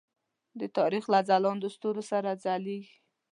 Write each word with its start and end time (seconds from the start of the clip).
د 0.59 0.61
تاریخ 0.77 1.03
له 1.13 1.19
ځلاندو 1.29 1.67
ستورو 1.75 2.03
سره 2.11 2.29
ځلیږي. 2.43 2.95